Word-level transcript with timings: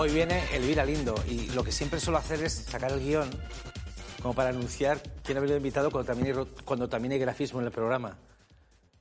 Hoy 0.00 0.08
viene 0.14 0.42
Elvira 0.54 0.82
Lindo 0.82 1.14
y 1.28 1.50
lo 1.50 1.62
que 1.62 1.70
siempre 1.70 2.00
suelo 2.00 2.16
hacer 2.16 2.42
es 2.42 2.54
sacar 2.54 2.90
el 2.90 3.00
guion 3.00 3.28
como 4.22 4.32
para 4.32 4.48
anunciar 4.48 4.98
quién 5.22 5.36
ha 5.36 5.42
venido 5.42 5.58
invitado 5.58 5.90
cuando 5.90 6.10
también, 6.10 6.38
hay, 6.38 6.46
cuando 6.64 6.88
también 6.88 7.12
hay 7.12 7.18
grafismo 7.18 7.60
en 7.60 7.66
el 7.66 7.70
programa. 7.70 8.16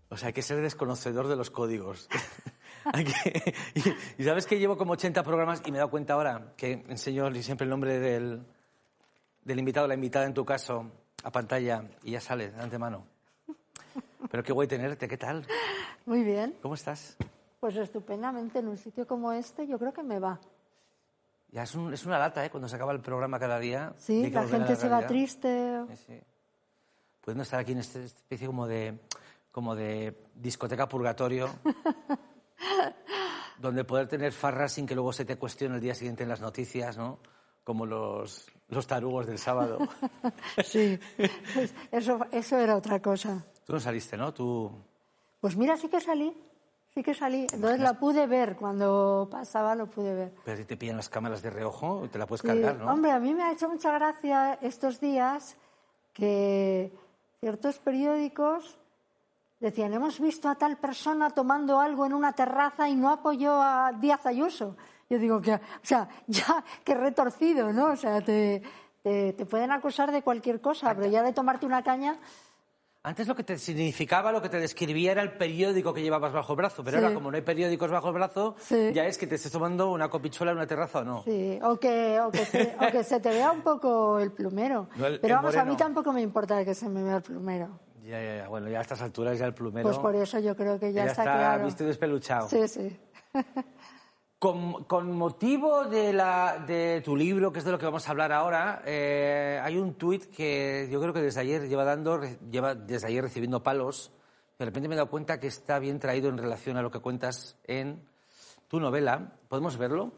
O 0.09 0.17
sea, 0.17 0.27
hay 0.27 0.33
que 0.33 0.41
ser 0.41 0.59
desconocedor 0.59 1.29
de 1.29 1.37
los 1.37 1.51
códigos. 1.51 2.09
que, 2.93 3.55
y, 3.75 4.21
y, 4.21 4.25
sabes 4.25 4.45
que 4.45 4.59
llevo 4.59 4.75
como 4.75 4.91
80 4.91 5.23
programas 5.23 5.61
y 5.65 5.71
me 5.71 5.77
he 5.77 5.79
dado 5.79 5.89
cuenta 5.89 6.15
ahora 6.15 6.51
que 6.57 6.83
enseño 6.89 7.33
siempre 7.35 7.63
el 7.63 7.69
nombre 7.69 7.97
del, 7.97 8.45
del 9.45 9.57
invitado, 9.57 9.87
la 9.87 9.93
invitada 9.93 10.25
en 10.25 10.33
tu 10.33 10.43
caso, 10.43 10.91
a 11.23 11.31
pantalla 11.31 11.85
y 12.03 12.11
ya 12.11 12.19
sale 12.19 12.51
de 12.51 12.61
antemano. 12.61 13.05
Pero 14.29 14.43
qué 14.43 14.51
guay 14.51 14.67
tenerte, 14.67 15.07
¿qué 15.07 15.17
tal? 15.17 15.47
Muy 16.05 16.25
bien. 16.25 16.57
¿Cómo 16.61 16.73
estás? 16.73 17.15
Pues 17.61 17.77
estupendamente, 17.77 18.59
en 18.59 18.67
un 18.67 18.75
sitio 18.75 19.07
como 19.07 19.31
este 19.31 19.65
yo 19.65 19.79
creo 19.79 19.93
que 19.93 20.03
me 20.03 20.19
va. 20.19 20.41
Ya 21.51 21.63
es, 21.63 21.73
un, 21.73 21.93
es 21.93 22.05
una 22.05 22.19
lata, 22.19 22.45
¿eh? 22.45 22.49
Cuando 22.49 22.69
se 22.69 22.75
acaba 22.75 22.91
el 22.91 23.01
programa 23.01 23.39
cada 23.39 23.59
día. 23.59 23.93
Sí, 23.97 24.29
la 24.29 24.47
gente 24.47 24.69
la 24.69 24.75
se 24.75 24.89
va 24.89 25.07
triste. 25.07 25.81
Sí, 25.89 25.95
sí. 26.07 26.19
Pudiendo 27.21 27.43
estar 27.43 27.59
aquí 27.59 27.71
en 27.71 27.79
esta 27.79 27.99
especie 27.99 28.47
como 28.47 28.67
de, 28.67 28.99
como 29.51 29.75
de 29.75 30.25
discoteca 30.35 30.87
purgatorio, 30.87 31.49
donde 33.59 33.83
poder 33.83 34.07
tener 34.07 34.31
farras 34.31 34.73
sin 34.73 34.85
que 34.85 34.93
luego 34.93 35.11
se 35.11 35.25
te 35.25 35.37
cuestione 35.37 35.75
el 35.75 35.81
día 35.81 35.95
siguiente 35.95 36.23
en 36.23 36.29
las 36.29 36.41
noticias, 36.41 36.97
¿no? 36.97 37.19
Como 37.63 37.85
los, 37.85 38.47
los 38.67 38.87
tarugos 38.87 39.25
del 39.25 39.39
sábado. 39.39 39.79
sí, 40.63 40.99
eso, 41.91 42.19
eso 42.31 42.57
era 42.57 42.75
otra 42.75 43.01
cosa. 43.01 43.43
Tú 43.65 43.73
no 43.73 43.79
saliste, 43.79 44.17
¿no? 44.17 44.33
Tú... 44.33 44.71
Pues 45.41 45.55
mira, 45.55 45.77
sí 45.77 45.87
que 45.87 45.99
salí. 45.99 46.35
Sí 46.93 47.03
que 47.03 47.13
salí. 47.13 47.47
Entonces 47.53 47.79
la 47.79 47.93
pude 47.93 48.25
ver. 48.27 48.55
Cuando 48.55 49.27
pasaba 49.31 49.75
lo 49.75 49.87
pude 49.87 50.13
ver. 50.13 50.33
Pero 50.43 50.57
si 50.57 50.65
te 50.65 50.75
pillan 50.75 50.97
las 50.97 51.09
cámaras 51.09 51.41
de 51.41 51.49
reojo, 51.49 52.07
te 52.11 52.17
la 52.17 52.25
puedes 52.25 52.41
cargar, 52.41 52.77
¿no? 52.77 52.91
Hombre, 52.91 53.11
a 53.11 53.19
mí 53.19 53.33
me 53.33 53.43
ha 53.43 53.51
hecho 53.51 53.69
mucha 53.69 53.91
gracia 53.91 54.57
estos 54.61 54.99
días 54.99 55.55
que 56.13 56.91
ciertos 57.39 57.79
periódicos 57.79 58.77
decían, 59.59 59.93
hemos 59.93 60.19
visto 60.19 60.49
a 60.49 60.55
tal 60.55 60.77
persona 60.77 61.29
tomando 61.29 61.79
algo 61.79 62.05
en 62.05 62.13
una 62.13 62.33
terraza 62.33 62.89
y 62.89 62.95
no 62.95 63.09
apoyó 63.09 63.61
a 63.61 63.91
Díaz 63.93 64.25
Ayuso. 64.25 64.75
Yo 65.09 65.19
digo 65.19 65.41
que, 65.41 65.53
o 65.53 65.59
sea, 65.81 66.07
ya, 66.27 66.63
que 66.83 66.95
retorcido, 66.95 67.71
¿no? 67.71 67.91
O 67.91 67.95
sea, 67.95 68.21
te, 68.21 68.63
te, 69.03 69.33
te 69.33 69.45
pueden 69.45 69.71
acusar 69.71 70.11
de 70.11 70.21
cualquier 70.21 70.61
cosa, 70.61 70.93
pero 70.95 71.07
ya 71.07 71.23
de 71.23 71.33
tomarte 71.33 71.65
una 71.65 71.83
caña... 71.83 72.19
Antes 73.01 73.29
lo 73.29 73.35
que 73.35 73.43
te 73.43 73.57
significaba, 73.57 74.29
lo 74.33 74.41
que 74.41 74.49
te 74.49 74.59
describía 74.59 75.13
era 75.13 75.21
el 75.21 75.31
periódico 75.31 75.93
que 75.93 76.01
llevabas 76.01 76.33
bajo 76.33 76.51
el 76.51 76.57
brazo, 76.57 76.83
pero 76.83 76.97
sí. 76.97 77.03
ahora 77.03 77.15
como 77.15 77.31
no 77.31 77.37
hay 77.37 77.43
periódicos 77.43 77.89
bajo 77.89 78.09
el 78.09 78.13
brazo, 78.13 78.55
sí. 78.59 78.91
ya 78.93 79.05
es 79.05 79.17
que 79.17 79.25
te 79.25 79.35
estés 79.35 79.53
tomando 79.53 79.89
una 79.91 80.09
copichuela 80.09 80.51
en 80.51 80.57
una 80.57 80.67
terraza 80.67 80.99
o 80.99 81.03
no. 81.05 81.23
Sí, 81.23 81.57
o 81.63 81.79
que, 81.79 82.19
o 82.19 82.29
que, 82.29 82.45
se, 82.45 82.75
o 82.77 82.91
que 82.91 83.05
se 83.05 83.21
te 83.21 83.29
vea 83.29 83.51
un 83.51 83.61
poco 83.61 84.19
el 84.19 84.33
plumero. 84.33 84.89
No, 84.97 85.05
el, 85.05 85.21
pero 85.21 85.35
el 85.35 85.37
vamos, 85.37 85.55
moreno. 85.55 85.61
a 85.61 85.73
mí 85.73 85.77
tampoco 85.77 86.11
me 86.11 86.21
importa 86.21 86.65
que 86.65 86.73
se 86.75 86.89
me 86.89 87.01
vea 87.01 87.15
el 87.17 87.21
plumero. 87.21 87.79
Ya, 88.03 88.21
ya, 88.21 88.35
ya, 88.37 88.47
bueno, 88.49 88.67
ya 88.67 88.79
a 88.79 88.81
estas 88.81 89.01
alturas 89.01 89.39
ya 89.39 89.45
el 89.45 89.53
plumero... 89.53 89.87
Pues 89.87 89.97
por 89.97 90.13
eso 90.15 90.39
yo 90.39 90.57
creo 90.57 90.77
que 90.77 90.91
ya, 90.91 91.05
ya 91.05 91.11
está, 91.11 91.21
está 91.21 91.37
claro. 91.37 91.65
visto 91.65 91.83
y 91.83 91.87
despeluchado. 91.87 92.49
Sí, 92.49 92.67
sí. 92.67 92.99
Con, 94.39 94.85
con, 94.85 95.11
motivo 95.11 95.83
de, 95.83 96.13
la, 96.13 96.63
de, 96.65 97.01
tu 97.03 97.13
libro, 97.13 97.51
que 97.51 97.59
es 97.59 97.65
de 97.65 97.71
lo 97.71 97.77
que 97.77 97.85
vamos 97.85 98.07
a 98.07 98.11
hablar 98.11 98.31
ahora, 98.31 98.81
eh, 98.85 99.59
hay 99.61 99.77
un 99.77 99.95
tuit 99.95 100.33
que 100.33 100.87
yo 100.89 101.01
creo 101.01 101.11
que 101.11 101.21
desde 101.21 101.41
ayer 101.41 101.67
lleva 101.67 101.83
dando, 101.83 102.21
lleva 102.49 102.73
desde 102.73 103.07
ayer 103.07 103.21
recibiendo 103.21 103.61
palos. 103.61 104.13
De 104.57 104.63
repente 104.63 104.87
me 104.87 104.95
he 104.95 104.97
dado 104.97 105.09
cuenta 105.09 105.41
que 105.41 105.47
está 105.47 105.77
bien 105.79 105.99
traído 105.99 106.29
en 106.29 106.37
relación 106.37 106.77
a 106.77 106.81
lo 106.81 106.89
que 106.89 106.99
cuentas 106.99 107.57
en 107.65 108.01
tu 108.69 108.79
novela. 108.79 109.33
¿Podemos 109.49 109.75
verlo? 109.75 110.13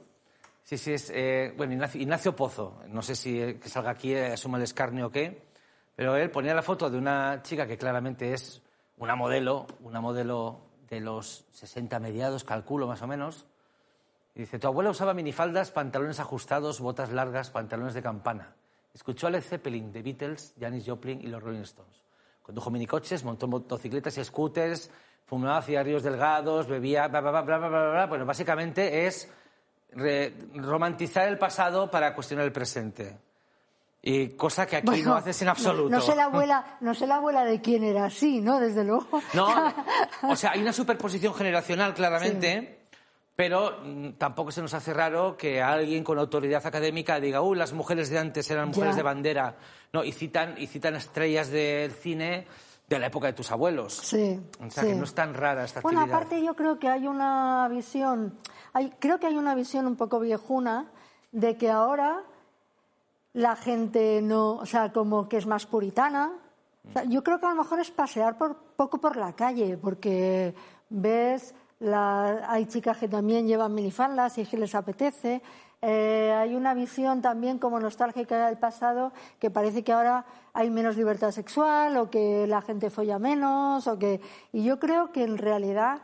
Sí, 0.64 0.78
sí, 0.78 0.94
es. 0.94 1.12
Eh, 1.14 1.54
bueno, 1.58 1.74
Ignacio, 1.74 2.00
Ignacio, 2.00 2.36
Pozo. 2.36 2.80
No 2.90 3.02
sé 3.02 3.16
si 3.16 3.42
eh, 3.42 3.60
que 3.60 3.70
salga 3.70 3.90
aquí 3.90 4.14
eh, 4.14 4.34
asuma 4.34 4.58
el 4.58 4.64
escarnio 4.64 5.08
o 5.08 5.12
qué. 5.12 5.48
Pero 5.96 6.16
él 6.16 6.30
ponía 6.30 6.54
la 6.54 6.62
foto 6.62 6.92
de 6.92 6.98
una 6.98 7.42
chica 7.42 7.66
que 7.66 7.78
claramente 7.78 8.34
es 8.34 8.62
una 8.98 9.16
modelo, 9.16 9.66
una 9.82 10.00
modelo 10.00 10.62
de 10.88 11.00
los 11.00 11.46
60 11.54 12.00
mediados, 12.00 12.44
calculo 12.44 12.86
más 12.86 13.02
o 13.02 13.08
menos 13.08 13.48
y 14.34 14.42
dice, 14.42 14.60
tu 14.60 14.68
abuela 14.68 14.90
usaba 14.90 15.14
minifaldas, 15.14 15.72
pantalones 15.72 16.20
ajustados, 16.20 16.80
botas 16.80 17.12
largas, 17.12 17.50
pantalones 17.50 17.94
de 17.94 18.02
campana. 18.02 18.56
Escuchó 18.94 19.28
a 19.28 19.30
Led 19.30 19.42
Zeppelin, 19.42 19.92
The 19.92 20.02
Beatles, 20.02 20.54
Janis 20.60 20.86
Joplin 20.86 21.22
y 21.22 21.28
los 21.28 21.44
Rolling 21.44 21.62
Stones. 21.62 22.02
Condujo 22.42 22.72
minicoches, 22.72 23.24
montó 23.24 23.48
motocicletas 23.48 24.18
y 24.18 24.24
scooters, 24.24 24.90
fumaba 25.26 25.62
cigarrillos 25.62 26.04
delgados, 26.04 26.68
bebía, 26.68 27.08
bla, 27.08 27.22
bla, 27.22 27.32
bla, 27.32 27.42
bla, 27.42 27.58
bla, 27.58 27.70
bla, 27.70 27.92
bla. 27.92 28.06
Bueno, 28.08 28.26
básicamente 28.26 29.06
es 29.06 29.30
re 29.92 30.34
romantizar 30.56 31.28
el 31.28 31.38
pasado 31.38 31.92
para 31.92 32.14
cuestionar 32.16 32.46
el 32.46 32.52
presente. 32.52 33.20
Y 34.02 34.30
cosa 34.30 34.66
que 34.66 34.78
aquí 34.78 34.88
bueno, 34.88 35.12
no 35.12 35.16
haces 35.16 35.42
en 35.42 35.50
absoluto. 35.50 35.90
No, 35.90 35.98
no, 35.98 36.02
sé 36.02 36.16
la 36.16 36.24
abuela, 36.24 36.78
no 36.80 36.94
sé 36.96 37.06
la 37.06 37.18
abuela 37.18 37.46
de 37.46 37.62
quién 37.62 37.84
era 37.84 38.06
así, 38.06 38.42
¿no? 38.42 38.60
Desde 38.60 38.84
luego. 38.84 39.22
No, 39.34 39.74
o 40.24 40.36
sea, 40.36 40.52
hay 40.52 40.62
una 40.62 40.74
superposición 40.74 41.34
generacional 41.36 41.94
claramente. 41.94 42.62
Sí 42.62 42.81
pero 43.36 43.78
mm, 43.84 44.10
tampoco 44.18 44.52
se 44.52 44.62
nos 44.62 44.74
hace 44.74 44.94
raro 44.94 45.36
que 45.38 45.62
alguien 45.62 46.04
con 46.04 46.20
autoridad 46.20 46.66
académica 46.66 47.20
diga, 47.20 47.42
uy, 47.42 47.58
las 47.58 47.74
mujeres 47.74 48.10
de 48.10 48.20
antes 48.20 48.50
eran 48.52 48.70
mujeres 48.70 48.92
Ya. 48.96 48.98
de 48.98 49.04
bandera. 49.04 49.56
No, 49.94 50.04
y 50.04 50.12
citan, 50.12 50.56
y 50.58 50.68
citan 50.68 50.96
estrellas 50.96 51.50
del 51.50 51.92
cine 51.92 52.48
de 52.88 53.00
la 53.00 53.08
época 53.08 53.28
de 53.28 53.34
tus 53.34 53.52
abuelos. 53.52 53.94
Sí. 53.94 54.40
O 54.60 54.70
sea, 54.70 54.84
sí. 54.84 54.90
que 54.90 54.96
no 54.96 55.06
es 55.06 55.14
tan 55.16 55.34
rara 55.34 55.64
esta 55.64 55.82
Bueno, 55.82 56.02
actividad. 56.02 56.18
aparte 56.22 56.44
yo 56.46 56.56
creo 56.56 56.78
que 56.78 56.90
hay 56.90 57.08
una 57.08 57.68
visión, 57.70 58.38
hay, 58.74 58.92
creo 59.00 59.18
que 59.20 59.28
hay 59.28 59.38
una 59.38 59.56
visión 59.56 59.88
un 59.88 59.96
poco 59.96 60.20
viejuna 60.20 60.92
de 61.32 61.56
que 61.58 61.70
ahora 61.70 62.22
la 63.34 63.56
gente 63.56 64.22
no, 64.22 64.56
o 64.56 64.66
sea, 64.66 64.92
como 64.92 65.30
que 65.30 65.38
es 65.38 65.46
más 65.48 65.66
puritana. 65.66 66.32
O 66.90 66.92
sea, 66.92 67.04
yo 67.06 67.24
creo 67.24 67.40
que 67.40 67.46
a 67.46 67.50
lo 67.50 67.56
mejor 67.56 67.80
es 67.80 67.92
pasear 67.92 68.38
por, 68.38 68.58
poco 68.76 69.00
por 69.00 69.16
la 69.16 69.34
calle, 69.34 69.78
porque 69.78 70.54
ves, 70.90 71.54
la, 71.82 72.44
hay 72.48 72.68
chicas 72.68 72.98
que 72.98 73.08
también 73.08 73.48
llevan 73.48 73.74
minifaldas 73.74 74.38
y 74.38 74.46
que 74.46 74.58
les 74.58 74.74
apetece. 74.76 75.42
Eh, 75.82 76.32
hay 76.32 76.56
una 76.56 76.76
visión 76.76 77.24
también 77.24 77.58
como 77.58 77.80
nostálgica 77.80 78.46
del 78.46 78.60
pasado 78.60 79.12
que 79.40 79.50
parece 79.50 79.84
que 79.84 79.92
ahora 79.92 80.26
hay 80.54 80.70
menos 80.70 80.96
libertad 80.96 81.32
sexual 81.32 81.98
o 81.98 82.12
que 82.12 82.46
la 82.46 82.62
gente 82.62 82.92
folla 82.92 83.18
menos 83.18 83.88
o 83.88 83.98
que 83.98 84.22
y 84.54 84.64
yo 84.64 84.78
creo 84.78 85.12
que 85.12 85.24
en 85.24 85.40
realidad 85.40 86.04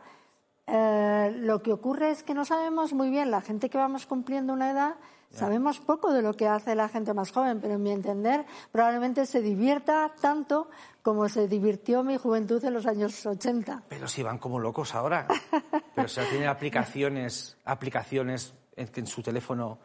eh, 0.66 1.32
lo 1.38 1.62
que 1.62 1.72
ocurre 1.72 2.10
es 2.10 2.24
que 2.24 2.34
no 2.34 2.44
sabemos 2.44 2.92
muy 2.92 3.08
bien 3.08 3.30
la 3.30 3.40
gente 3.40 3.70
que 3.70 3.78
vamos 3.78 4.04
cumpliendo 4.04 4.52
una 4.52 4.72
edad 4.72 4.96
sabemos 5.30 5.78
poco 5.80 6.12
de 6.12 6.22
lo 6.22 6.34
que 6.34 6.48
hace 6.48 6.74
la 6.74 6.88
gente 6.88 7.12
más 7.14 7.30
joven 7.32 7.60
pero 7.60 7.74
en 7.74 7.82
mi 7.82 7.90
entender 7.92 8.44
probablemente 8.72 9.26
se 9.26 9.40
divierta 9.42 10.12
tanto 10.20 10.68
como 11.02 11.28
se 11.28 11.48
divirtió 11.48 12.02
mi 12.02 12.16
juventud 12.16 12.64
en 12.64 12.74
los 12.74 12.86
años 12.86 13.24
80 13.24 13.84
Pero 13.88 14.08
si 14.08 14.22
van 14.22 14.38
como 14.38 14.58
locos 14.58 14.94
ahora. 14.94 15.26
Pero 15.94 16.08
si 16.08 16.20
tienen 16.30 16.48
aplicaciones, 16.48 17.56
aplicaciones 17.64 18.54
en, 18.76 18.88
en 18.94 19.06
su 19.06 19.22
teléfono 19.22 19.78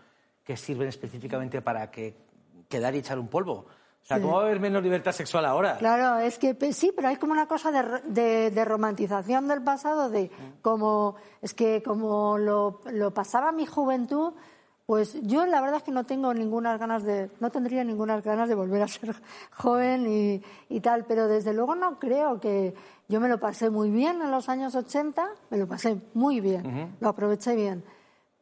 que 0.43 0.57
sirven 0.57 0.87
específicamente 0.89 1.61
para 1.61 1.89
que 1.91 2.15
quedar 2.69 2.93
y 2.95 2.99
echar 2.99 3.17
un 3.19 3.27
polvo. 3.27 3.65
O 4.03 4.05
sea. 4.05 4.19
¿cómo 4.19 4.33
va 4.35 4.41
a 4.41 4.45
haber 4.45 4.59
menos 4.59 4.83
libertad 4.83 5.13
sexual 5.13 5.45
ahora? 5.45 5.77
Claro, 5.77 6.19
es 6.19 6.37
que 6.37 6.53
pe- 6.55 6.73
sí, 6.73 6.91
pero 6.93 7.07
hay 7.07 7.15
como 7.15 7.31
una 7.31 7.47
cosa 7.47 7.71
de, 7.71 8.01
de- 8.11 8.51
de 8.51 8.65
romantización 8.65 9.47
del 9.47 9.63
pasado, 9.63 10.09
de 10.09 10.29
como 10.61 11.15
es 11.41 11.53
que 11.53 11.81
como 11.81 12.37
lo, 12.37 12.81
lo 12.91 13.13
pasaba 13.13 13.51
mi 13.53 13.65
juventud, 13.65 14.33
pues 14.85 15.17
yo 15.21 15.45
la 15.45 15.61
verdad 15.61 15.77
es 15.77 15.83
que 15.83 15.91
no 15.91 16.05
tengo 16.05 16.33
ninguna 16.33 16.77
ganas 16.77 17.03
de, 17.03 17.29
no 17.39 17.51
tendría 17.51 17.83
ninguna 17.83 18.19
ganas 18.21 18.49
de 18.49 18.55
volver 18.55 18.81
a 18.81 18.87
ser 18.87 19.15
joven 19.51 20.07
y, 20.07 20.43
y 20.69 20.79
tal, 20.81 21.05
pero 21.05 21.27
desde 21.27 21.53
luego 21.53 21.75
no 21.75 21.99
creo 21.99 22.39
que 22.39 22.73
yo 23.07 23.19
me 23.19 23.29
lo 23.29 23.39
pasé 23.39 23.69
muy 23.69 23.89
bien 23.91 24.21
en 24.21 24.31
los 24.31 24.49
años 24.49 24.75
80, 24.75 25.27
me 25.49 25.57
lo 25.57 25.67
pasé 25.67 25.97
muy 26.13 26.39
bien, 26.39 26.95
lo 26.99 27.09
aproveché 27.09 27.55
bien, 27.55 27.83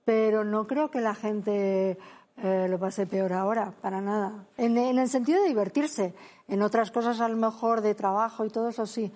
pero 0.05 0.43
no 0.43 0.67
creo 0.67 0.89
que 0.91 1.01
la 1.01 1.15
gente 1.15 1.97
eh, 2.37 2.67
lo 2.69 2.79
pase 2.79 3.05
peor 3.05 3.33
ahora, 3.33 3.73
para 3.81 4.01
nada. 4.01 4.45
En, 4.57 4.77
en 4.77 4.97
el 4.97 5.09
sentido 5.09 5.41
de 5.41 5.49
divertirse. 5.49 6.13
En 6.47 6.61
otras 6.61 6.91
cosas, 6.91 7.21
a 7.21 7.29
lo 7.29 7.37
mejor 7.37 7.81
de 7.81 7.95
trabajo 7.95 8.45
y 8.45 8.49
todo 8.49 8.69
eso 8.69 8.85
sí. 8.85 9.11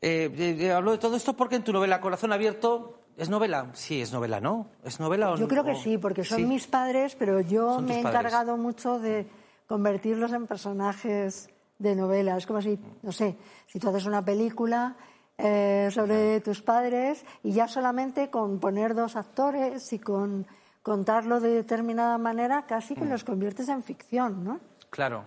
Eh, 0.00 0.30
eh, 0.36 0.56
eh, 0.60 0.72
hablo 0.72 0.92
de 0.92 0.98
todo 0.98 1.16
esto 1.16 1.34
porque 1.34 1.56
en 1.56 1.64
tu 1.64 1.72
novela 1.72 2.00
Corazón 2.00 2.32
Abierto 2.32 3.00
es 3.18 3.28
novela. 3.28 3.66
Sí, 3.74 4.00
es 4.00 4.12
novela, 4.12 4.40
¿no? 4.40 4.68
¿Es 4.84 4.98
novela 5.00 5.32
o 5.32 5.36
Yo 5.36 5.46
creo 5.48 5.64
que 5.64 5.72
o- 5.72 5.76
sí, 5.76 5.98
porque 5.98 6.24
son 6.24 6.38
Sí. 6.38 6.44
mis 6.46 6.66
padres, 6.66 7.14
pero 7.16 7.40
yo 7.40 7.80
me 7.80 8.00
he 8.00 8.02
padres. 8.02 8.20
encargado 8.22 8.56
mucho 8.56 8.98
de 8.98 9.26
convertirlos 9.66 10.32
en 10.32 10.46
personajes 10.46 11.50
de 11.78 11.94
novela. 11.94 12.36
Es 12.36 12.46
como 12.46 12.62
si, 12.62 12.78
no 13.02 13.12
sé, 13.12 13.36
si 13.66 13.78
tú 13.78 13.88
haces 13.90 14.06
una 14.06 14.24
película 14.24 14.96
eh, 15.40 15.88
sobre 15.92 16.40
tus 16.40 16.62
padres 16.62 17.24
y 17.44 17.52
ya 17.52 17.68
solamente 17.68 18.28
con 18.28 18.58
poner 18.58 18.94
dos 18.96 19.14
actores 19.14 19.92
y 19.92 20.00
con 20.00 20.46
contarlo 20.82 21.38
de 21.38 21.50
determinada 21.50 22.18
manera, 22.18 22.66
casi 22.66 22.94
Mm. 22.94 22.96
que 22.98 23.04
los 23.04 23.22
conviertes 23.22 23.68
en 23.68 23.82
ficción, 23.84 24.42
¿no? 24.42 24.58
Claro. 24.90 25.22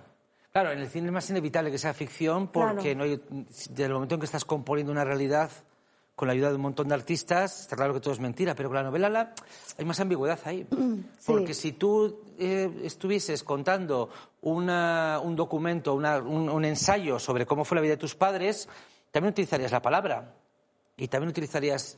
Claro, 0.52 0.72
en 0.72 0.80
el 0.80 0.90
cine 0.90 1.08
es 1.08 1.14
más 1.14 1.30
inevitable 1.30 1.72
que 1.72 1.78
sea 1.78 1.94
ficción 1.94 2.48
porque 2.50 2.94
Claro. 2.94 2.98
no 2.98 3.04
hay, 3.06 3.22
desde 3.70 3.86
el 3.86 3.94
momento 3.94 4.16
en 4.16 4.20
que 4.20 4.26
estás 4.26 4.44
componiendo 4.44 4.92
una 4.92 5.06
realidad 5.06 5.50
con 6.22 6.28
la 6.28 6.34
ayuda 6.34 6.50
de 6.50 6.56
un 6.58 6.62
montón 6.62 6.88
de 6.88 6.94
artistas, 6.94 7.62
está 7.62 7.76
claro 7.76 7.96
que 7.96 8.00
todo 8.00 8.14
es 8.14 8.20
mentira, 8.20 8.54
pero 8.54 8.70
con 8.70 8.76
la 8.76 8.84
novela 8.84 9.10
la- 9.10 9.34
hay 9.76 9.86
más 9.86 10.00
ambigüedad 10.00 10.38
ahí. 10.46 10.68
Porque 11.26 11.56
si 11.56 11.72
tú 11.72 12.22
eh, 12.38 12.70
estuvieses 12.84 13.44
contando 13.44 14.10
una- 14.42 15.20
un 15.24 15.36
documento, 15.36 15.96
una- 15.96 16.20
un, 16.20 16.48
un 16.48 16.64
ensayo 16.64 17.18
sobre 17.18 17.48
cómo 17.48 17.66
fue 17.66 17.74
la 17.78 17.82
vida 17.82 17.94
de 17.94 17.98
tus 17.98 18.14
padres, 18.14 18.70
también 19.10 19.32
utilizarías 19.32 19.72
la 19.72 19.82
palabra 19.82 20.36
y 20.96 21.08
también 21.08 21.30
utilizarías 21.32 21.98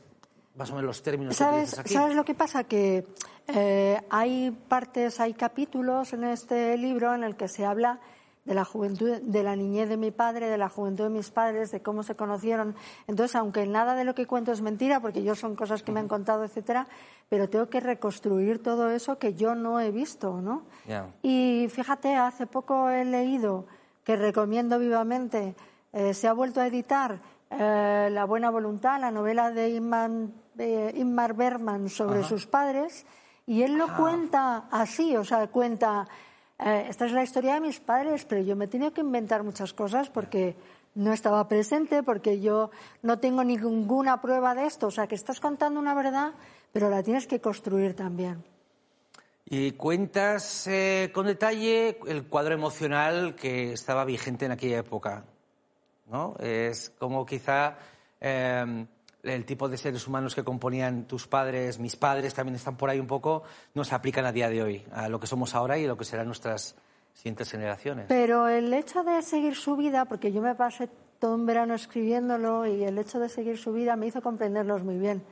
más 0.56 0.70
o 0.70 0.74
menos 0.74 0.86
los 0.86 1.02
términos 1.02 1.34
que 1.36 1.44
¿Sabes, 1.44 1.56
utilizas 1.64 1.78
aquí. 1.80 1.92
¿Sabes 1.92 2.16
lo 2.16 2.24
que 2.24 2.34
pasa? 2.34 2.64
Que 2.64 3.06
eh, 3.48 4.00
hay 4.08 4.52
partes, 4.68 5.20
hay 5.20 5.34
capítulos 5.34 6.14
en 6.14 6.24
este 6.24 6.78
libro 6.78 7.14
en 7.14 7.24
el 7.24 7.36
que 7.36 7.46
se 7.48 7.66
habla 7.66 8.00
de 8.44 8.54
la 8.54 8.64
juventud, 8.64 9.10
de 9.22 9.42
la 9.42 9.56
niñez 9.56 9.88
de 9.88 9.96
mi 9.96 10.10
padre, 10.10 10.48
de 10.50 10.58
la 10.58 10.68
juventud 10.68 11.04
de 11.04 11.10
mis 11.10 11.30
padres, 11.30 11.70
de 11.70 11.80
cómo 11.80 12.02
se 12.02 12.14
conocieron. 12.14 12.74
Entonces, 13.06 13.36
aunque 13.36 13.66
nada 13.66 13.94
de 13.94 14.04
lo 14.04 14.14
que 14.14 14.26
cuento 14.26 14.52
es 14.52 14.60
mentira, 14.60 15.00
porque 15.00 15.22
yo 15.22 15.34
son 15.34 15.56
cosas 15.56 15.82
que 15.82 15.92
me 15.92 16.00
han 16.00 16.08
contado, 16.08 16.44
etcétera, 16.44 16.86
pero 17.30 17.48
tengo 17.48 17.70
que 17.70 17.80
reconstruir 17.80 18.62
todo 18.62 18.90
eso 18.90 19.18
que 19.18 19.32
yo 19.34 19.54
no 19.54 19.80
he 19.80 19.90
visto, 19.90 20.40
¿no? 20.42 20.62
Y 21.22 21.68
fíjate, 21.70 22.16
hace 22.16 22.46
poco 22.46 22.90
he 22.90 23.04
leído 23.06 23.64
que 24.04 24.16
recomiendo 24.16 24.78
vivamente, 24.78 25.54
eh, 25.94 26.12
se 26.12 26.28
ha 26.28 26.34
vuelto 26.34 26.60
a 26.60 26.66
editar 26.66 27.18
eh, 27.50 28.08
La 28.12 28.24
buena 28.26 28.50
voluntad, 28.50 29.00
la 29.00 29.10
novela 29.10 29.50
de 29.52 29.70
Inman- 29.80 30.32
de 30.54 30.92
Ingmar 30.96 31.34
Bergman 31.34 31.88
sobre 31.88 32.22
sus 32.24 32.46
padres, 32.46 33.06
y 33.46 33.62
él 33.62 33.74
lo 33.78 33.86
cuenta 33.96 34.64
así, 34.70 35.16
o 35.16 35.24
sea, 35.24 35.46
cuenta, 35.48 36.06
eh, 36.64 36.86
esta 36.88 37.04
es 37.04 37.12
la 37.12 37.22
historia 37.22 37.54
de 37.54 37.60
mis 37.60 37.78
padres, 37.78 38.24
pero 38.24 38.42
yo 38.42 38.56
me 38.56 38.64
he 38.64 38.68
tenido 38.68 38.92
que 38.92 39.02
inventar 39.02 39.42
muchas 39.42 39.74
cosas 39.74 40.08
porque 40.08 40.56
no 40.94 41.12
estaba 41.12 41.46
presente, 41.46 42.02
porque 42.02 42.40
yo 42.40 42.70
no 43.02 43.18
tengo 43.18 43.44
ninguna 43.44 44.22
prueba 44.22 44.54
de 44.54 44.66
esto, 44.66 44.86
o 44.86 44.90
sea, 44.90 45.06
que 45.06 45.14
estás 45.14 45.40
contando 45.40 45.78
una 45.78 45.94
verdad, 45.94 46.32
pero 46.72 46.88
la 46.88 47.02
tienes 47.02 47.26
que 47.26 47.40
construir 47.40 47.94
también. 47.94 48.42
Y 49.46 49.72
cuentas 49.72 50.66
eh, 50.66 51.10
con 51.12 51.26
detalle 51.26 51.98
el 52.06 52.24
cuadro 52.28 52.54
emocional 52.54 53.34
que 53.34 53.74
estaba 53.74 54.06
vigente 54.06 54.46
en 54.46 54.52
aquella 54.52 54.78
época. 54.78 55.24
¿no? 56.10 56.34
Es 56.38 56.90
como 56.98 57.26
quizá 57.26 57.76
eh, 58.20 58.86
el 59.24 59.44
tipo 59.44 59.68
de 59.68 59.76
seres 59.76 60.06
humanos 60.06 60.34
que 60.34 60.44
componían 60.44 61.04
tus 61.04 61.26
padres, 61.26 61.78
mis 61.78 61.96
padres 61.96 62.34
también 62.34 62.56
están 62.56 62.76
por 62.76 62.90
ahí 62.90 63.00
un 63.00 63.06
poco, 63.06 63.42
no 63.74 63.84
se 63.84 63.94
aplican 63.94 64.26
a 64.26 64.32
día 64.32 64.48
de 64.48 64.62
hoy, 64.62 64.84
a 64.92 65.08
lo 65.08 65.18
que 65.18 65.26
somos 65.26 65.54
ahora 65.54 65.78
y 65.78 65.84
a 65.84 65.88
lo 65.88 65.96
que 65.96 66.04
serán 66.04 66.26
nuestras 66.26 66.76
siguientes 67.14 67.50
generaciones. 67.50 68.06
Pero 68.08 68.48
el 68.48 68.72
hecho 68.72 69.02
de 69.02 69.22
seguir 69.22 69.54
su 69.54 69.76
vida, 69.76 70.04
porque 70.04 70.32
yo 70.32 70.42
me 70.42 70.54
pasé 70.54 70.88
todo 71.18 71.34
un 71.34 71.46
verano 71.46 71.74
escribiéndolo 71.74 72.66
y 72.66 72.84
el 72.84 72.98
hecho 72.98 73.18
de 73.18 73.28
seguir 73.28 73.58
su 73.58 73.72
vida 73.72 73.96
me 73.96 74.06
hizo 74.06 74.20
comprenderlos 74.20 74.82
muy 74.84 74.98
bien. 74.98 75.22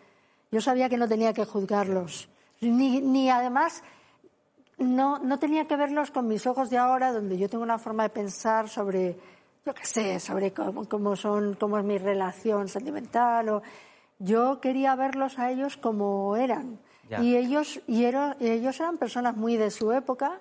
Yo 0.51 0.61
sabía 0.61 0.89
que 0.89 0.97
no 0.97 1.09
tenía 1.09 1.33
que 1.33 1.45
juzgarlos, 1.45 2.29
ni, 2.61 3.01
ni 3.01 3.31
además 3.31 3.83
no, 4.79 5.19
no 5.19 5.39
tenía 5.39 5.67
que 5.67 5.77
verlos 5.77 6.11
con 6.11 6.29
mis 6.29 6.47
ojos 6.47 6.71
de 6.71 6.79
ahora, 6.79 7.13
donde 7.13 7.39
yo 7.39 7.49
tengo 7.49 7.65
una 7.65 7.79
forma 7.79 8.05
de 8.05 8.11
pensar 8.11 8.69
sobre, 8.69 9.17
yo 9.65 9.75
qué 9.75 9.85
sé, 9.85 10.21
sobre 10.21 10.53
cómo, 10.53 10.89
cómo 10.89 11.15
son, 11.17 11.55
cómo 11.55 11.79
es 11.79 11.85
mi 11.85 11.99
relación 11.99 12.69
sentimental. 12.69 13.49
O, 13.49 13.63
yo 14.19 14.61
quería 14.61 14.95
verlos 14.97 15.39
a 15.39 15.51
ellos 15.51 15.77
como 15.77 16.37
eran. 16.37 16.79
Ya. 17.09 17.21
Y 17.21 17.37
ellos, 17.37 17.81
y 17.87 18.05
ero- 18.05 18.35
y 18.41 18.49
ellos 18.49 18.79
eran 18.81 18.99
personas 18.99 19.37
muy 19.37 19.57
de 19.57 19.71
su 19.71 19.93
época, 19.93 20.39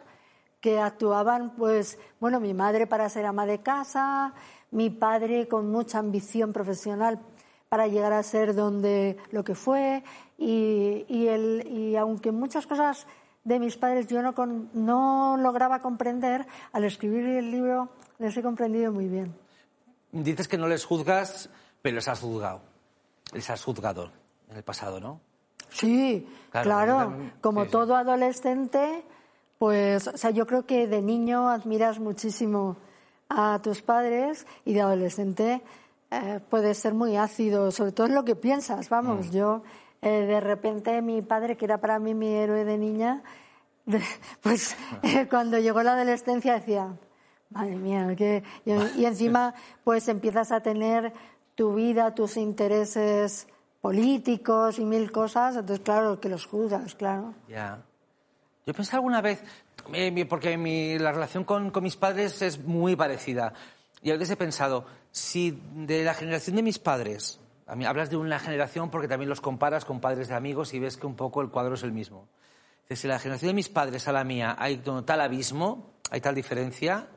que 0.59 0.79
actuaban, 0.79 1.55
pues, 1.55 1.97
bueno, 2.19 2.39
mi 2.39 2.53
madre 2.53 2.85
para 2.87 3.09
ser 3.09 3.25
ama 3.25 3.45
de 3.47 3.59
casa, 3.61 4.33
mi 4.69 4.89
padre 4.91 5.47
con 5.47 5.71
mucha 5.71 5.97
ambición 5.99 6.53
profesional 6.53 7.19
para 7.67 7.87
llegar 7.87 8.13
a 8.13 8.21
ser 8.21 8.53
donde 8.53 9.17
lo 9.31 9.43
que 9.43 9.55
fue, 9.55 10.03
y, 10.37 11.05
y, 11.07 11.27
el, 11.27 11.67
y 11.67 11.95
aunque 11.95 12.31
muchas 12.31 12.67
cosas 12.67 13.07
de 13.43 13.59
mis 13.59 13.75
padres 13.77 14.07
yo 14.07 14.21
no, 14.21 14.35
con- 14.35 14.69
no 14.73 15.35
lograba 15.37 15.81
comprender, 15.81 16.45
al 16.73 16.83
escribir 16.83 17.25
el 17.25 17.49
libro 17.49 17.89
les 18.21 18.37
he 18.37 18.41
comprendido 18.41 18.91
muy 18.91 19.07
bien. 19.07 19.33
Dices 20.11 20.47
que 20.47 20.57
no 20.57 20.67
les 20.67 20.85
juzgas, 20.85 21.49
pero 21.81 21.95
les 21.95 22.07
has 22.07 22.19
juzgado. 22.19 22.61
Les 23.33 23.49
has 23.49 23.63
juzgado 23.63 24.11
en 24.49 24.57
el 24.57 24.63
pasado, 24.63 24.99
¿no? 24.99 25.19
Sí, 25.69 26.27
Claro, 26.51 27.13
como 27.41 27.61
sí, 27.61 27.67
sí. 27.67 27.71
todo 27.71 27.95
adolescente, 27.95 29.03
pues, 29.57 30.07
o 30.07 30.17
sea, 30.17 30.31
yo 30.31 30.45
creo 30.45 30.65
que 30.65 30.85
de 30.87 31.01
niño 31.01 31.49
admiras 31.49 31.99
muchísimo 31.99 32.75
a 33.29 33.59
tus 33.63 33.81
padres 33.81 34.45
y 34.65 34.73
de 34.73 34.81
adolescente 34.81 35.61
eh, 36.11 36.41
puedes 36.49 36.77
ser 36.77 36.93
muy 36.93 37.15
ácido, 37.15 37.71
sobre 37.71 37.93
todo 37.93 38.07
en 38.07 38.15
lo 38.15 38.25
que 38.25 38.35
piensas, 38.35 38.89
vamos, 38.89 39.27
Mm. 39.27 39.31
yo 39.31 39.61
eh, 40.01 40.25
de 40.25 40.39
repente 40.41 41.01
mi 41.01 41.21
padre, 41.21 41.55
que 41.55 41.63
era 41.63 41.77
para 41.79 41.99
mí 41.99 42.13
mi 42.13 42.27
héroe 42.33 42.65
de 42.65 42.77
niña, 42.77 43.23
de- 43.85 44.01
pues 44.43 44.75
eh, 45.03 45.27
cuando 45.29 45.57
llegó 45.57 45.81
la 45.83 45.93
adolescencia 45.93 46.55
decía, 46.55 46.89
madre 47.51 47.75
mía, 47.75 48.15
que... 48.15 48.43
Y, 48.65 48.71
y 49.01 49.05
encima 49.05 49.53
pues 49.83 50.07
empiezas 50.07 50.51
a 50.51 50.61
tener 50.61 51.13
tu 51.55 51.75
vida, 51.75 52.15
tus 52.15 52.37
intereses 52.37 53.47
políticos 53.81 54.79
y 54.79 54.85
mil 54.85 55.11
cosas, 55.11 55.55
entonces 55.55 55.83
claro 55.83 56.19
que 56.19 56.29
los 56.29 56.45
juzgas, 56.45 56.95
claro. 56.95 57.33
Ya. 57.47 57.83
Yo 58.65 58.73
pensé 58.73 58.95
alguna 58.95 59.21
vez, 59.21 59.43
eh, 59.93 60.25
porque 60.25 60.57
mi, 60.57 60.99
la 60.99 61.11
relación 61.11 61.43
con, 61.43 61.71
con 61.71 61.83
mis 61.83 61.97
padres 61.97 62.41
es 62.41 62.63
muy 62.63 62.95
parecida. 62.95 63.53
Y 64.03 64.11
a 64.11 64.13
veces 64.13 64.31
he 64.31 64.35
pensado, 64.35 64.85
si 65.11 65.59
de 65.73 66.03
la 66.03 66.13
generación 66.13 66.55
de 66.55 66.63
mis 66.63 66.79
padres, 66.79 67.39
a 67.67 67.75
mí, 67.75 67.85
hablas 67.85 68.09
de 68.09 68.17
una 68.17 68.37
generación 68.37 68.89
porque 68.89 69.07
también 69.07 69.29
los 69.29 69.41
comparas 69.41 69.85
con 69.85 69.99
padres 69.99 70.27
de 70.27 70.35
amigos 70.35 70.73
y 70.73 70.79
ves 70.79 70.97
que 70.97 71.07
un 71.07 71.15
poco 71.15 71.41
el 71.41 71.49
cuadro 71.49 71.75
es 71.75 71.83
el 71.83 71.91
mismo. 71.91 72.27
Si 72.89 73.07
la 73.07 73.19
generación 73.19 73.49
de 73.49 73.53
mis 73.53 73.69
padres 73.69 74.07
a 74.07 74.11
la 74.11 74.23
mía 74.23 74.55
hay 74.59 74.83
tal 75.05 75.21
abismo, 75.21 75.93
hay 76.09 76.19
tal 76.19 76.35
diferencia, 76.35 77.07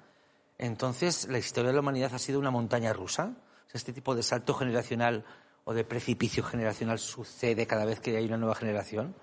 entonces 0.65 1.29
la 1.29 1.39
historia 1.39 1.69
de 1.69 1.75
la 1.75 1.81
humanidad 1.81 2.15
ha 2.15 2.19
sido 2.19 2.39
una 2.39 2.51
montaña 2.51 2.93
rusa. 2.93 3.35
Este 3.73 3.93
tipo 3.93 4.15
de 4.15 4.23
salto 4.23 4.55
generacional 4.55 5.25
o 5.65 5.75
de 5.75 5.85
precipicio 5.85 6.45
generacional 6.45 6.99
sucede 7.01 7.67
cada 7.67 7.85
vez 7.85 7.99
que 7.99 8.17
hay 8.17 8.27
una 8.27 8.37
nueva 8.37 8.55
generación. 8.55 9.15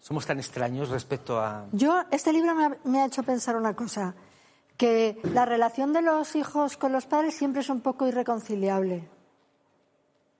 Somos 0.00 0.26
tan 0.26 0.38
extraños 0.38 0.90
respecto 0.90 1.40
a... 1.40 1.66
Yo, 1.72 2.02
este 2.10 2.32
libro 2.32 2.54
me 2.84 3.00
ha 3.00 3.06
hecho 3.06 3.22
pensar 3.22 3.56
una 3.56 3.74
cosa, 3.74 4.14
que 4.76 5.20
la 5.34 5.44
relación 5.44 5.92
de 5.92 6.02
los 6.02 6.36
hijos 6.36 6.76
con 6.76 6.92
los 6.92 7.06
padres 7.06 7.34
siempre 7.34 7.60
es 7.60 7.68
un 7.68 7.80
poco 7.80 8.06
irreconciliable, 8.06 9.08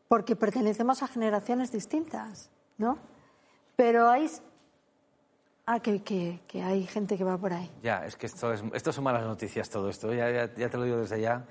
porque 0.08 0.36
pertenecemos 0.36 1.02
a 1.02 1.08
generaciones 1.08 1.72
distintas, 1.72 2.50
¿no? 2.78 2.98
Pero 3.76 4.08
hay... 4.08 4.30
Ah, 5.72 5.78
que, 5.78 6.02
que, 6.02 6.40
que 6.48 6.62
hay 6.62 6.84
gente 6.86 7.16
que 7.16 7.22
va 7.22 7.38
por 7.38 7.52
ahí. 7.52 7.70
Ya, 7.82 8.04
es 8.04 8.16
que 8.16 8.26
esto, 8.26 8.52
es, 8.52 8.62
esto 8.72 8.92
son 8.92 9.04
malas 9.04 9.22
noticias 9.22 9.70
todo 9.70 9.88
esto, 9.88 10.12
ya, 10.12 10.28
ya, 10.30 10.52
ya 10.54 10.68
te 10.68 10.76
lo 10.76 10.82
digo 10.84 10.96
desde 10.96 11.20
ya, 11.20 11.44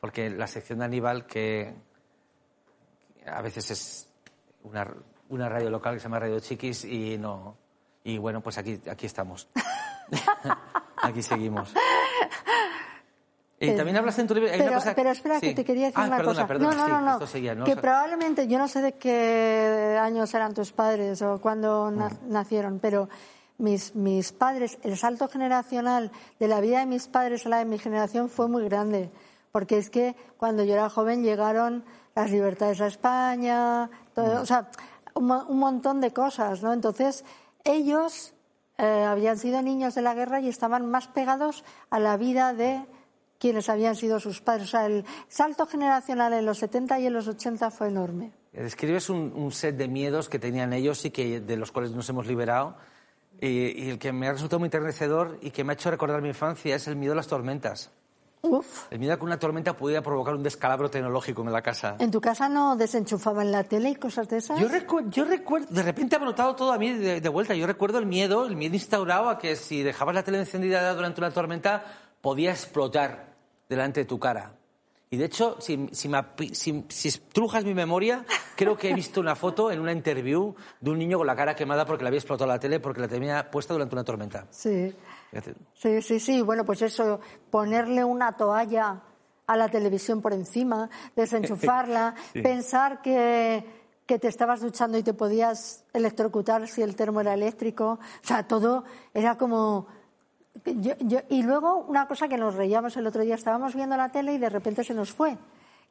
porque 0.00 0.30
la 0.30 0.46
sección 0.46 0.78
de 0.78 0.84
Aníbal, 0.84 1.26
que 1.26 1.74
a 3.26 3.42
veces 3.42 3.70
es 3.72 4.08
una, 4.62 4.86
una 5.28 5.48
radio 5.48 5.70
local 5.70 5.94
que 5.94 5.98
se 6.00 6.04
llama 6.04 6.20
Radio 6.20 6.38
Chiquis 6.40 6.84
y 6.84 7.18
no... 7.18 7.56
Y 8.04 8.18
bueno, 8.18 8.42
pues 8.42 8.58
aquí, 8.58 8.80
aquí 8.88 9.06
estamos. 9.06 9.48
aquí 11.02 11.22
seguimos. 11.22 11.72
Y 13.58 13.66
Pero- 13.66 13.76
también 13.78 13.96
hablas 13.96 14.18
en 14.18 14.26
tu 14.26 14.34
libro... 14.34 14.50
hay 14.50 14.56
una 14.56 14.64
Pero, 14.68 14.78
cosa- 14.78 14.94
pero 14.94 15.10
espera, 15.10 15.40
sí. 15.40 15.48
que 15.48 15.54
te 15.54 15.64
quería 15.64 15.86
decir 15.86 15.98
Ah, 16.00 16.06
una 16.08 16.16
perdona, 16.18 16.34
cosa. 16.42 16.46
Perdona, 16.46 16.74
no, 16.74 16.80
no, 16.80 16.84
sí, 16.86 16.92
no, 16.92 17.00
no. 17.00 17.12
esto 17.12 17.26
seguía, 17.26 17.54
¿no? 17.54 17.64
Que 17.64 17.76
probablemente, 17.76 18.46
yo 18.46 18.58
no 18.58 18.68
sé 18.68 18.82
de 18.82 18.92
qué 18.92 19.98
años 20.00 20.32
eran 20.34 20.52
tus 20.54 20.70
padres 20.72 21.22
o 21.22 21.40
cuándo 21.40 21.90
Mm. 21.90 22.30
nacieron, 22.30 22.78
pero 22.78 23.08
mis, 23.58 23.94
mis 23.94 24.32
padres, 24.32 24.78
el 24.82 24.96
salto 24.96 25.28
generacional 25.28 26.10
de 26.38 26.48
la 26.48 26.60
vida 26.60 26.80
de 26.80 26.86
mis 26.86 27.08
padres 27.08 27.46
a 27.46 27.48
la 27.48 27.58
de 27.58 27.64
mi 27.64 27.78
generación 27.78 28.28
fue 28.28 28.48
muy 28.48 28.64
grande. 28.64 29.10
Porque 29.52 29.78
es 29.78 29.90
que 29.90 30.16
cuando 30.36 30.64
yo 30.64 30.74
era 30.74 30.90
joven 30.90 31.22
llegaron 31.22 31.84
las 32.14 32.30
libertades 32.30 32.80
a 32.80 32.86
España, 32.86 33.90
todo, 34.14 34.42
o 34.42 34.46
sea, 34.46 34.70
un, 35.14 35.30
un 35.30 35.58
montón 35.58 36.00
de 36.00 36.12
cosas, 36.12 36.62
¿no? 36.62 36.72
Entonces, 36.72 37.24
ellos 37.64 38.34
eh, 38.78 38.84
habían 38.84 39.38
sido 39.38 39.62
niños 39.62 39.94
de 39.94 40.02
la 40.02 40.14
guerra 40.14 40.40
y 40.40 40.48
estaban 40.48 40.90
más 40.90 41.06
pegados 41.08 41.64
a 41.90 42.00
la 42.00 42.16
vida 42.16 42.54
de 42.54 42.84
quiénes 43.38 43.68
habían 43.68 43.94
sido 43.94 44.18
sus 44.18 44.40
padres. 44.40 44.68
O 44.68 44.70
sea, 44.70 44.86
el 44.86 45.04
salto 45.28 45.66
generacional 45.66 46.32
en 46.32 46.44
los 46.44 46.58
70 46.58 46.98
y 47.00 47.06
en 47.06 47.12
los 47.12 47.28
80 47.28 47.70
fue 47.70 47.88
enorme. 47.88 48.32
Describes 48.52 49.10
un, 49.10 49.32
un 49.34 49.52
set 49.52 49.76
de 49.76 49.88
miedos 49.88 50.28
que 50.28 50.38
tenían 50.38 50.72
ellos 50.72 51.04
y 51.04 51.10
que, 51.10 51.40
de 51.40 51.56
los 51.56 51.70
cuales 51.70 51.92
nos 51.92 52.08
hemos 52.08 52.26
liberado. 52.26 52.76
Y, 53.40 53.84
y 53.84 53.90
el 53.90 53.98
que 53.98 54.12
me 54.12 54.28
ha 54.28 54.32
resultado 54.32 54.58
muy 54.60 54.68
enternecedor 54.68 55.38
y 55.42 55.50
que 55.50 55.64
me 55.64 55.72
ha 55.72 55.74
hecho 55.74 55.90
recordar 55.90 56.22
mi 56.22 56.28
infancia 56.28 56.76
es 56.76 56.86
el 56.88 56.96
miedo 56.96 57.12
a 57.12 57.16
las 57.16 57.26
tormentas. 57.26 57.90
Uf. 58.42 58.92
El 58.92 58.98
miedo 58.98 59.14
a 59.14 59.16
que 59.16 59.24
una 59.24 59.38
tormenta 59.38 59.74
pudiera 59.74 60.02
provocar 60.02 60.34
un 60.34 60.42
descalabro 60.42 60.90
tecnológico 60.90 61.42
en 61.42 61.50
la 61.52 61.62
casa. 61.62 61.96
¿En 61.98 62.10
tu 62.10 62.20
casa 62.20 62.48
no 62.48 62.76
desenchufaban 62.76 63.50
la 63.50 63.64
tele 63.64 63.88
y 63.90 63.94
cosas 63.96 64.28
de 64.28 64.36
esas? 64.36 64.60
Yo, 64.60 64.68
recu- 64.68 65.08
yo 65.08 65.24
recuerdo, 65.24 65.68
de 65.74 65.82
repente 65.82 66.14
ha 66.16 66.18
brotado 66.18 66.54
todo 66.54 66.72
a 66.72 66.78
mí 66.78 66.92
de, 66.92 67.22
de 67.22 67.28
vuelta. 67.30 67.54
Yo 67.54 67.66
recuerdo 67.66 67.98
el 67.98 68.04
miedo, 68.06 68.46
el 68.46 68.54
miedo 68.56 68.74
instaurado 68.74 69.30
a 69.30 69.38
que 69.38 69.56
si 69.56 69.82
dejabas 69.82 70.14
la 70.14 70.22
tele 70.24 70.38
encendida 70.40 70.92
durante 70.94 71.20
una 71.22 71.30
tormenta, 71.30 71.84
podía 72.20 72.50
explotar 72.50 73.34
delante 73.68 74.00
de 74.00 74.06
tu 74.06 74.18
cara. 74.18 74.52
Y 75.14 75.16
de 75.16 75.26
hecho, 75.26 75.56
si, 75.60 75.88
si, 75.92 76.08
me 76.08 76.18
api- 76.18 76.52
si- 76.54 76.84
si 76.88 77.08
estrujas 77.08 77.64
mi 77.64 77.72
memoria, 77.72 78.24
creo 78.56 78.76
que 78.76 78.90
he 78.90 78.94
visto 78.94 79.20
una 79.20 79.36
foto 79.36 79.70
en 79.70 79.78
una 79.80 79.92
interview 79.92 80.54
de 80.80 80.90
un 80.90 80.98
niño 80.98 81.18
con 81.18 81.26
la 81.26 81.36
cara 81.36 81.54
quemada 81.54 81.86
porque 81.86 82.02
le 82.02 82.08
había 82.08 82.18
explotado 82.18 82.48
la 82.48 82.58
tele 82.58 82.80
porque 82.80 83.00
la 83.00 83.06
tenía 83.08 83.50
puesta 83.50 83.72
durante 83.74 83.94
una 83.94 84.02
tormenta. 84.04 84.46
Sí. 84.50 84.92
Fíjate. 85.30 85.54
Sí, 85.74 86.02
sí, 86.02 86.18
sí. 86.20 86.42
Bueno, 86.42 86.64
pues 86.64 86.82
eso, 86.82 87.20
ponerle 87.50 88.02
una 88.04 88.32
toalla 88.32 89.02
a 89.46 89.56
la 89.56 89.68
televisión 89.68 90.20
por 90.22 90.32
encima, 90.32 90.88
desenchufarla, 91.14 92.14
pensar 92.32 93.02
que, 93.02 93.64
que 94.06 94.18
te 94.18 94.28
estabas 94.28 94.60
duchando 94.60 94.98
y 94.98 95.02
te 95.02 95.14
podías 95.14 95.84
electrocutar 95.92 96.66
si 96.68 96.82
el 96.82 96.96
termo 96.96 97.20
era 97.20 97.34
eléctrico. 97.34 97.98
O 98.22 98.26
sea, 98.26 98.46
todo 98.48 98.84
era 99.12 99.36
como... 99.38 99.86
yo- 100.64 100.96
yo- 101.00 101.20
y 101.28 101.42
luego 101.42 101.78
una 101.88 102.06
cosa 102.06 102.28
que 102.28 102.36
nos 102.36 102.54
reíamos 102.54 102.96
el 102.96 103.06
otro 103.06 103.22
día, 103.22 103.34
estábamos 103.34 103.74
viendo 103.74 103.96
la 103.96 104.10
tele 104.10 104.34
y 104.34 104.38
de 104.38 104.48
repente 104.50 104.84
se 104.84 104.94
nos 104.94 105.12
fue. 105.12 105.36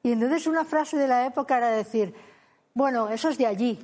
Y 0.02 0.12
entonces 0.12 0.48
una 0.48 0.66
frase 0.66 0.98
de 0.98 1.08
la 1.08 1.26
época 1.26 1.58
era 1.58 1.70
decir, 1.70 2.14
bueno, 2.74 3.10
eso 3.10 3.30
es 3.30 3.38
de 3.38 3.48
allí. 3.48 3.80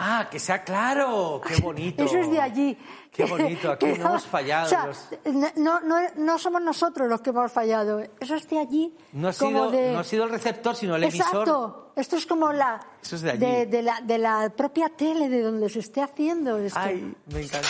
Ah, 0.00 0.28
que 0.30 0.38
sea 0.38 0.62
claro. 0.62 1.40
Qué 1.46 1.56
bonito. 1.62 2.04
Eso 2.04 2.18
es 2.18 2.30
de 2.30 2.40
allí. 2.40 2.78
Qué 3.12 3.24
bonito. 3.24 3.72
Aquí 3.72 3.86
no 3.86 3.94
hemos 4.10 4.26
fallado. 4.34 4.66
O 4.66 4.68
sea, 4.68 4.86
Los- 4.86 5.56
no, 5.56 5.80
no, 5.80 5.96
no 6.16 6.38
somos 6.38 6.62
nosotros 6.62 7.08
los 7.08 7.20
que 7.20 7.30
hemos 7.30 7.50
fallado. 7.50 8.00
Eso 8.20 8.36
es 8.36 8.48
de 8.48 8.58
allí. 8.60 8.94
No 9.12 9.28
ha, 9.28 9.32
sido, 9.32 9.70
de- 9.70 9.92
no 9.92 9.98
ha 9.98 10.04
sido 10.04 10.24
el 10.24 10.30
receptor, 10.30 10.76
sino 10.76 10.94
el 10.96 11.04
emisor. 11.04 11.26
Exacto. 11.26 11.92
Esto 11.96 12.16
es 12.16 12.26
como 12.26 12.52
la 12.52 12.78
Eso 13.02 13.16
es 13.16 13.22
de 13.22 13.30
allí. 13.32 13.66
de 13.66 13.82
la, 13.82 14.00
de 14.00 14.18
la 14.18 14.50
propia 14.56 14.88
tele, 14.88 15.28
de 15.28 15.42
donde 15.42 15.68
se 15.68 15.80
esté 15.80 16.00
haciendo 16.00 16.56
esto. 16.58 16.78
Ay, 16.80 17.12
me 17.26 17.40
encanta. 17.42 17.68